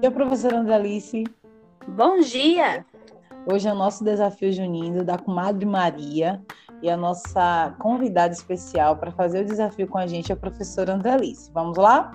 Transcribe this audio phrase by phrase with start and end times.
[0.00, 1.24] dia, professora Andalice.
[1.88, 2.84] Bom dia!
[3.50, 6.42] Hoje é o nosso desafio junino da comadre Maria
[6.82, 10.94] e a nossa convidada especial para fazer o desafio com a gente é a professora
[10.94, 11.50] Andalice.
[11.52, 12.12] Vamos lá?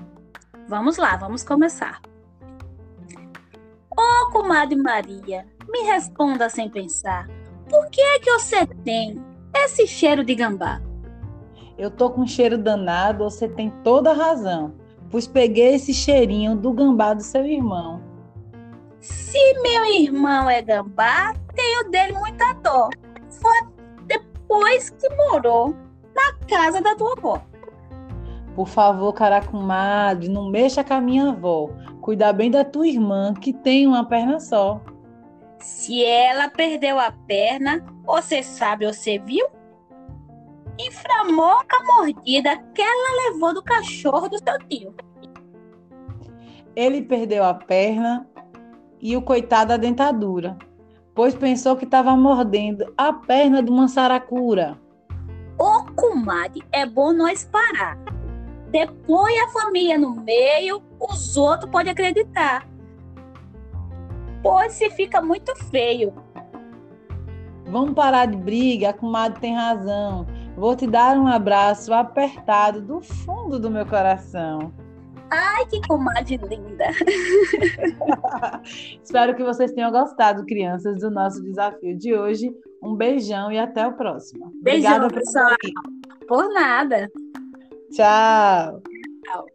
[0.68, 2.02] Vamos lá, vamos começar.
[3.90, 7.28] Ô, oh, comadre Maria, me responda sem pensar.
[7.70, 9.24] Por que é que você tem
[9.56, 10.82] esse cheiro de gambá?
[11.78, 14.81] Eu tô com um cheiro danado, você tem toda a razão
[15.12, 18.02] pois peguei esse cheirinho do gambá do seu irmão.
[19.00, 22.90] Se meu irmão é gambá, tenho dele muita dor.
[23.30, 23.58] Foi
[24.08, 25.76] depois que morou
[26.16, 27.42] na casa da tua avó.
[28.56, 31.70] Por favor, caracumadre, não mexa com a minha avó.
[32.02, 34.82] Cuida bem da tua irmã, que tem uma perna só.
[35.60, 39.48] Se ela perdeu a perna, você sabe ou você viu?
[40.88, 44.96] Inflamou a mordida que ela levou do cachorro do seu tio.
[46.76, 48.28] Ele perdeu a perna
[49.02, 50.58] e o coitado a dentadura,
[51.14, 54.80] pois pensou que estava mordendo a perna de uma saracura.
[55.58, 57.98] Ô, comadre, é bom nós parar.
[58.70, 62.68] Depois a família no meio, os outros podem acreditar.
[64.42, 66.14] Pois se fica muito feio.
[67.66, 70.26] Vamos parar de briga, a comadre tem razão.
[70.62, 74.72] Vou te dar um abraço apertado do fundo do meu coração.
[75.32, 76.86] Ai, que comadre linda!
[79.04, 82.56] Espero que vocês tenham gostado, crianças, do nosso desafio de hoje.
[82.80, 84.52] Um beijão e até o próximo.
[84.62, 85.56] Beijão, Obrigada, pessoal.
[86.28, 87.10] Por nada.
[87.92, 88.84] Tchau.
[89.26, 89.46] Tchau.